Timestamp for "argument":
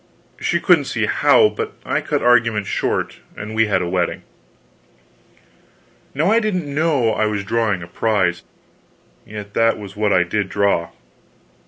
2.23-2.65